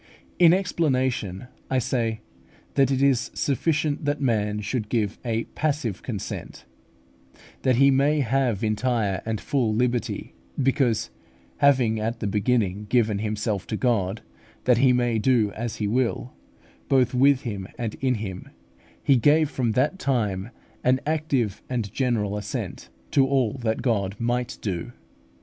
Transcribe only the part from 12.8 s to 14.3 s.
given himself to God,